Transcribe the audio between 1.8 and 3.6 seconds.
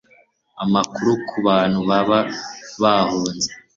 baba bahunze